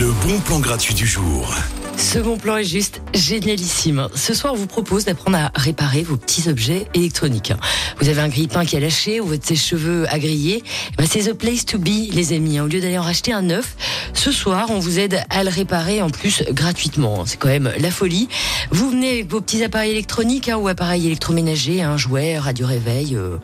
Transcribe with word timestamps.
Le 0.00 0.12
bon 0.26 0.40
plan 0.40 0.60
gratuit 0.60 0.94
du 0.94 1.06
jour. 1.06 1.54
Second 1.98 2.38
plan 2.38 2.56
est 2.56 2.64
juste 2.64 3.02
génialissime. 3.12 4.08
Ce 4.14 4.32
soir, 4.32 4.54
on 4.54 4.56
vous 4.56 4.66
propose 4.66 5.04
d'apprendre 5.04 5.36
à 5.36 5.52
réparer 5.54 6.02
vos 6.02 6.16
petits 6.16 6.48
objets 6.48 6.86
électroniques. 6.94 7.52
Vous 8.00 8.08
avez 8.08 8.22
un 8.22 8.28
grille-pain 8.28 8.64
qui 8.64 8.78
a 8.78 8.80
lâché 8.80 9.20
ou 9.20 9.26
votre 9.26 9.54
cheveux 9.54 10.06
a 10.08 10.18
grillé. 10.18 10.62
Eh 10.64 10.96
ben, 10.96 11.06
c'est 11.06 11.30
the 11.30 11.34
place 11.34 11.66
to 11.66 11.78
be, 11.78 12.10
les 12.12 12.32
amis. 12.32 12.58
Au 12.58 12.66
lieu 12.66 12.80
d'aller 12.80 12.96
en 12.96 13.02
racheter 13.02 13.34
un 13.34 13.42
neuf, 13.42 13.76
ce 14.14 14.32
soir, 14.32 14.68
on 14.70 14.78
vous 14.78 14.98
aide 14.98 15.20
à 15.28 15.44
le 15.44 15.50
réparer 15.50 16.00
en 16.00 16.08
plus 16.08 16.42
gratuitement. 16.52 17.26
C'est 17.26 17.36
quand 17.36 17.48
même 17.48 17.70
la 17.78 17.90
folie. 17.90 18.30
Vous 18.70 18.88
venez 18.88 19.10
avec 19.10 19.30
vos 19.30 19.42
petits 19.42 19.62
appareils 19.62 19.90
électroniques 19.90 20.48
hein, 20.48 20.56
ou 20.56 20.68
appareils 20.68 21.06
électroménagers, 21.06 21.82
un 21.82 21.98
jouet, 21.98 22.38
radio 22.38 22.66
réveil, 22.66 23.14
euh, 23.14 23.36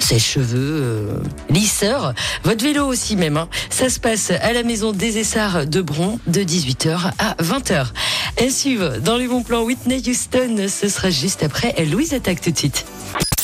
sèche-cheveux, 0.00 0.80
euh, 0.82 1.14
lisseur, 1.50 2.14
votre 2.42 2.64
vélo 2.64 2.86
aussi 2.86 3.14
même. 3.14 3.36
hein. 3.36 3.48
Ça 3.70 3.88
se 3.88 4.00
passe 4.00 4.32
à 4.32 4.52
la 4.52 4.64
maison 4.64 4.90
des 4.90 5.18
Essarts 5.18 5.66
de 5.66 5.80
De 6.26 6.40
18h 6.40 7.12
à 7.18 7.34
20h. 7.42 7.86
À 8.38 8.50
suivre 8.50 8.96
dans 8.98 9.16
les 9.16 9.28
bons 9.28 9.42
plans 9.42 9.62
Whitney 9.62 10.02
Houston, 10.06 10.66
ce 10.68 10.88
sera 10.88 11.10
juste 11.10 11.42
après 11.42 11.74
Louise 11.84 12.14
attaque 12.14 12.40
tout 12.40 12.50
de 12.50 12.56
suite. 12.56 12.86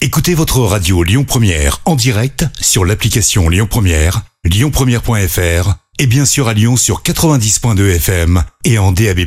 Écoutez 0.00 0.34
votre 0.34 0.60
radio 0.60 1.02
Lyon 1.02 1.24
Première 1.24 1.80
en 1.86 1.96
direct 1.96 2.44
sur 2.60 2.84
l'application 2.84 3.48
Lyon 3.48 3.66
Première, 3.68 4.22
lyonpremière.fr 4.44 5.74
et 5.98 6.06
bien 6.06 6.24
sûr 6.24 6.46
à 6.46 6.54
Lyon 6.54 6.76
sur 6.76 7.02
90.2 7.02 7.96
FM 7.96 8.44
et 8.64 8.78
en 8.78 8.92
DAB+. 8.92 9.26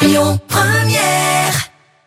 Lyon 0.00 0.40
Première. 0.48 1.17